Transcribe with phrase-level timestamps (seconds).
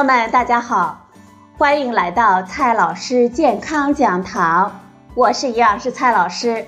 [0.00, 0.98] 朋友们，大家好，
[1.58, 4.80] 欢迎来到蔡老师健康讲堂，
[5.14, 6.66] 我是营养师蔡老师。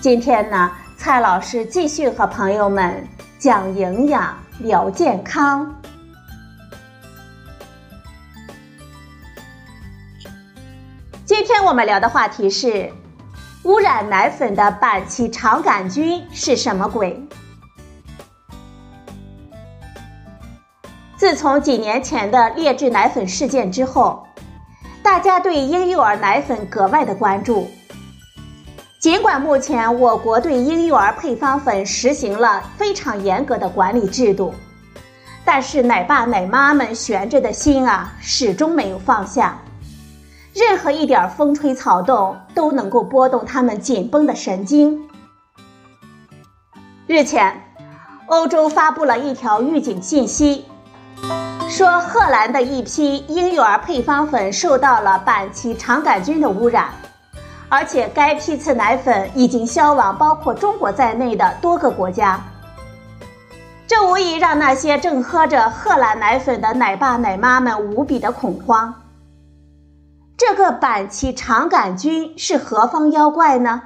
[0.00, 3.06] 今天呢，蔡老师继续和朋友们
[3.38, 5.72] 讲营养、聊健康。
[11.24, 12.92] 今天我们聊的话题是。
[13.62, 17.22] 污染奶粉的板崎肠杆菌是什么鬼？
[21.28, 24.26] 自从几年前的劣质奶粉事件之后，
[25.02, 27.68] 大家对婴幼儿奶粉格外的关注。
[28.98, 34.54] 尽管目前我国对婴幼儿配方粉实行了非常严格的管理制度，
[35.44, 39.58] 但是奶爸奶妈们悬着的心啊，始终没有放下。
[40.54, 44.98] 任何一点风吹草动都能够拨动他们紧绷的神经。
[47.06, 47.54] 日前，
[48.28, 50.64] 欧洲发布了一条预警信息，
[51.68, 56.88] 说荷兰的一批婴幼儿配方粉受到了板崎肠杆菌的污染，
[57.68, 62.40] 而且该批次奶粉已经销往包括中国在内的多个国家。
[63.86, 68.94] 这无疑让那些正喝着荷兰奶粉的奶爸奶妈们无比的恐慌。
[70.36, 73.82] 这个板崎肠杆菌是何方妖怪呢？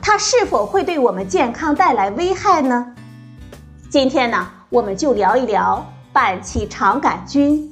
[0.00, 2.94] 它是否会对我们健康带来危害呢？
[3.90, 7.68] 今天呢，我们就聊一聊板崎肠杆菌。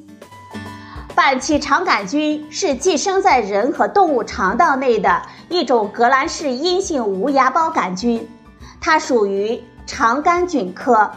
[1.14, 8.28] 板崎肠杆菌是寄生在人和动物肠道内的一种革兰氏阴性无芽孢杆菌，
[8.80, 11.10] 它属于肠杆菌科。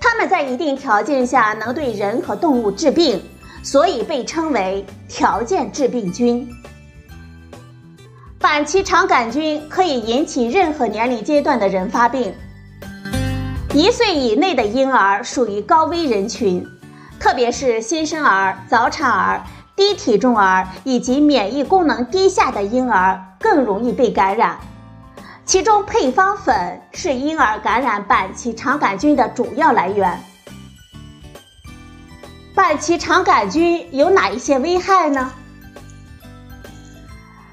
[0.00, 3.22] 它们在一定条件下能对人和动物致病。
[3.62, 6.48] 所以被称为条件致病菌。
[8.38, 12.32] 板崎肠杆菌可以引起任何年龄阶段的人发病。
[13.72, 16.66] 一岁以内的婴儿属于高危人群，
[17.20, 19.44] 特别是新生儿、早产儿、
[19.76, 24.58] 低体重儿以及免疫功能低下的婴儿更容易被感染。
[25.44, 30.20] 其中配方粉是婴儿感染板崎肠杆菌的主要来源。
[32.56, 35.30] 板崎肠杆菌有哪一些危害呢？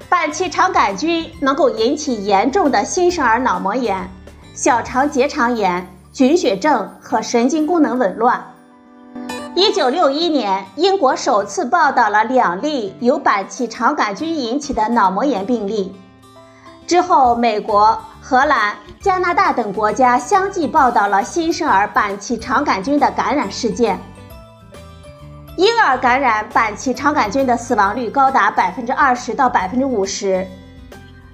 [0.08, 4.10] 板崎肠杆菌能够引起严重的新生儿脑膜炎、
[4.52, 5.86] 小肠结肠炎、
[6.18, 8.44] 菌血症和神经功能紊乱。
[9.54, 15.94] 一九六一年，英国首次报道了两例由板崎肠杆菌引起的脑膜炎病例。
[16.88, 23.96] 之后，美国、荷兰、加拿大等国家相继报道了新生儿板崎肠杆菌的感染事件。
[25.56, 30.44] 婴儿感染板崎肠杆菌的死亡率高达百分之二十到百分之五十，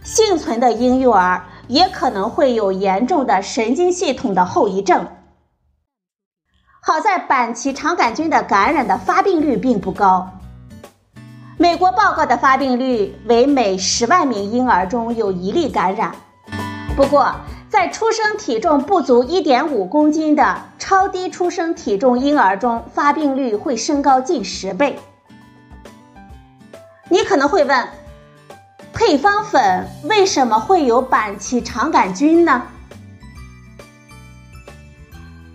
[0.03, 5.07] 幸存的婴幼儿也可能会有严重的神经系统的后遗症。
[6.81, 10.29] 好在板崎肠杆菌的感染的发病率并不高，
[11.57, 16.15] 美国报告的发病率为每十万名婴儿中有一例感染。
[16.95, 17.35] 不过，
[17.71, 24.99] 在出生体重不足一点五公斤的超低出生体重婴儿中，发病率会升高近十倍。
[27.09, 27.89] 你可能会问，
[28.95, 32.63] 配方粉为什么会有板崎肠杆菌呢？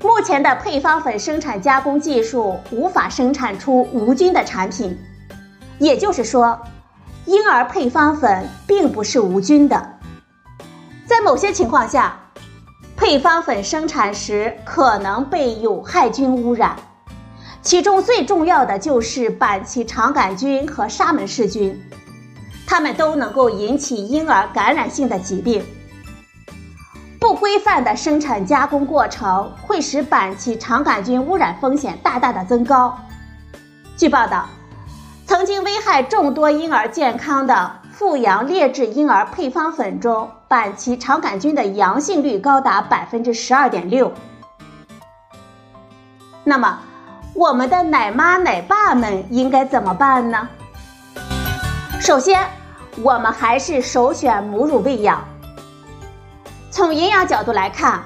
[0.02, 4.98] 目前的配方粉生产加工技术无法生产出无菌的产品，
[5.80, 6.60] 也就是说，
[7.26, 10.00] 婴儿配方粉并不是无菌的。
[11.06, 12.20] 在某些情况下，
[12.98, 16.76] 配方粉生产时可能被有害菌污染，
[17.62, 21.82] 其中最重要的就是板崎肠杆菌和沙门氏菌，
[22.70, 25.66] 它们都能够引起婴儿感染性的疾病。
[27.20, 32.96] 不规范的生产加工过程会使板崎肠杆菌污染风险大大的增高。
[33.98, 34.46] 据报道，
[35.26, 37.72] 曾经危害众多婴儿健康的。
[37.92, 44.14] 富阳劣质婴儿配方粉中板崎肠杆菌的阳性率高达百分之十二点六。
[46.46, 46.80] 那么，
[47.34, 50.48] 我们的奶妈奶爸们应该怎么办呢？
[52.00, 52.48] 首先，
[53.02, 55.24] 我们还是首选母乳喂养。
[56.70, 58.04] 从营养角度来看，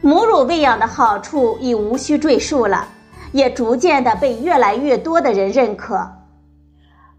[0.00, 2.86] 母乳喂养的好处已无需赘述了，
[3.32, 6.12] 也逐渐的被越来越多的人认可。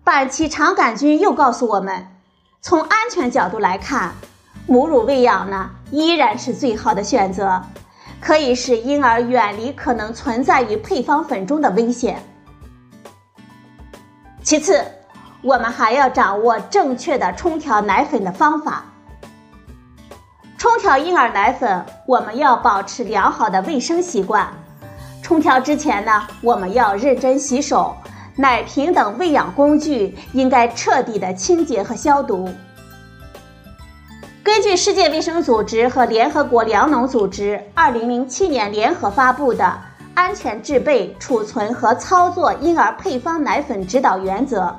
[0.03, 2.07] 板崎肠杆菌又告诉我们，
[2.61, 4.13] 从安全角度来看，
[4.65, 7.61] 母乳喂养呢依然是最好的选择，
[8.21, 12.23] 可以使婴儿远离可能存在于配方粉中的危险。
[14.41, 14.81] 其次，
[15.41, 18.85] 我们还要掌握正确的冲调奶粉的方法。
[20.57, 24.47] 冲调婴儿奶粉，我们要保持良好的卫生习惯。
[25.21, 27.95] 冲调之前呢，我们要认真洗手，
[28.35, 32.49] 奶瓶等喂养工具应该彻底的清洁和消毒。
[34.43, 39.63] 根据世界卫生组织和联合国粮农组织2007年联合发布的
[40.15, 44.73] 《安全制备、储存和操作婴儿配方奶粉指导原则》，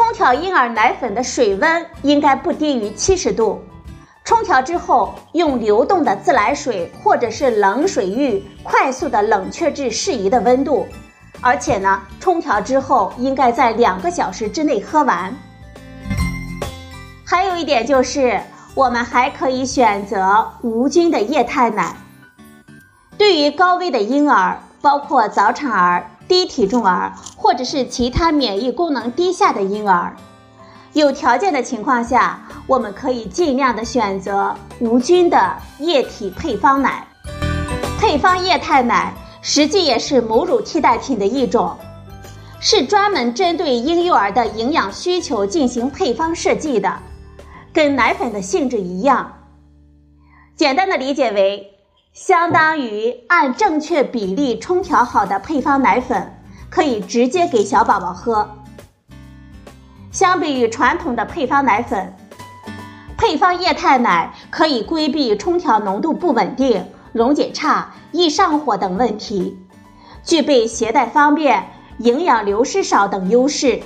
[0.00, 3.62] 冲调婴儿奶粉的水温应该不低于70度。
[4.24, 10.86] 冲调之后，用流动的自来水或者是冷水浴快速的冷却至适宜的温度，
[11.42, 15.34] 而且呢，冲调之后应该在两个小时之内喝完。
[17.22, 18.40] 还有一点就是，
[18.74, 21.94] 我们还可以选择无菌的液态奶。
[23.18, 30.14] 对于高危的婴儿，包括早产儿、低体重儿或者是其他免疫功能低下的婴儿，
[30.92, 37.04] 有条件的情况下，我们可以尽量的选择无菌的液体配方奶。
[37.98, 39.12] 配方液态奶
[39.42, 41.76] 实际也是母乳替代品的一种，
[42.60, 46.96] 是专门针对婴幼儿的营养需求进行配方设计的。
[47.72, 49.32] 跟奶粉的性质一样，
[50.54, 51.69] 简单的理解为，
[52.12, 58.48] 相当于按正确比例冲调好的配方奶粉，可以直接给小宝宝喝。
[60.10, 62.12] 相比于传统的配方奶粉，
[63.16, 69.56] 配方液态奶可以规避冲调浓度不稳定、溶解差、易上火等问题，
[70.24, 71.64] 具备携带方便、
[71.98, 73.80] 营养流失少等优势。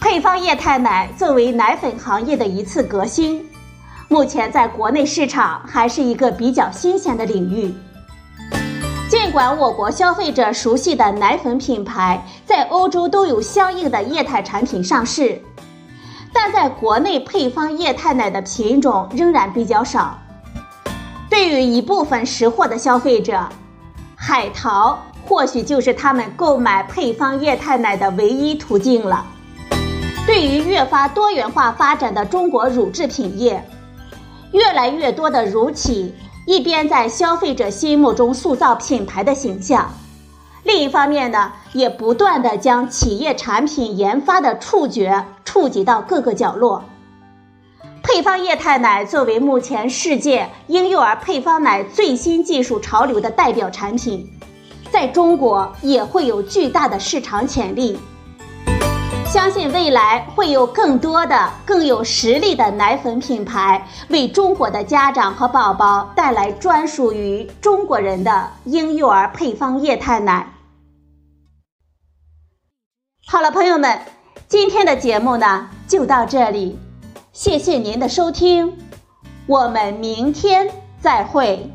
[0.00, 3.44] 配方液态奶作为奶粉行业的一次革新，
[4.08, 7.74] 目前在国内市场还是一个比较新鲜的领域。
[9.08, 15.40] 尽管我国消费者熟悉的奶粉品牌在欧洲都有相应的液态产品上市，
[16.32, 20.18] 但在国内配方液态奶的品种仍然比较少。
[21.30, 23.48] 对于一部分识货的消费者，
[24.14, 29.24] 海淘或许就是他们购买配方液态奶的唯一途径了。
[30.26, 33.62] 对于越发多元化发展的中国乳制品业，
[34.54, 36.14] 越来越多的乳企
[36.46, 39.92] 一边在消费者心目中塑造品牌的形象，
[40.62, 46.84] 另一方面呢，也不断的将企业产品研发的触觉触及到各个角落。
[48.04, 54.24] 配方液态奶作为目前世界婴幼儿配方奶最新技术潮流的代表产品，
[54.92, 57.98] 在中国也会有巨大的市场潜力。
[59.34, 70.54] 相信未来会有更多的、更有实力的奶粉品牌，为中国的家长和宝宝带来专属于中国人的婴幼儿配方液态奶。
[73.26, 74.02] 好了，朋友们，
[74.46, 76.78] 今天的节目呢就到这里，
[77.32, 78.78] 谢谢您的收听，
[79.48, 80.70] 我们明天
[81.00, 81.68] 再会。